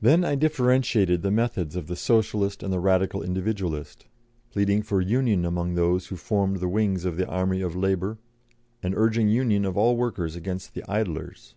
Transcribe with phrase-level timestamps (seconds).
[0.00, 4.06] Then I differentiated the methods of the Socialist and the Radical Individualist,
[4.52, 8.18] pleading for union among those who formed the wings of the army of Labour,
[8.84, 11.56] and urging union of all workers against the idlers.